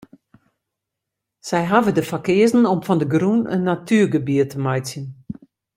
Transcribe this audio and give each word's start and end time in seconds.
Sy 1.47 1.59
hawwe 1.71 1.91
der 1.95 2.07
foar 2.09 2.23
keazen 2.25 2.69
om 2.73 2.81
fan 2.87 2.99
de 3.01 3.07
grûn 3.13 3.41
in 3.53 3.65
natuergebiet 3.69 4.49
te 4.51 4.57
meitsjen. 4.65 5.05